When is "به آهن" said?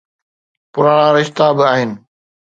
1.57-1.91